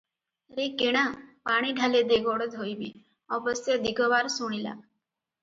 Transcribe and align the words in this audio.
ରେ 0.59 0.63
କିଣା, 0.77 1.03
ପାଣି 1.49 1.73
ଢାଳେ 1.81 2.01
ଦେ 2.13 2.17
ଗୋଡ଼ 2.29 2.49
ଧୋଇବି।' 2.57 2.89
ଅବଶ୍ୟ 3.39 3.79
ଦିଗବାର 3.85 4.35
ଶୁଣିଲା। 4.39 4.75